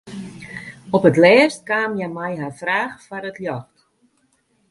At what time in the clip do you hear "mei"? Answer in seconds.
2.17-2.33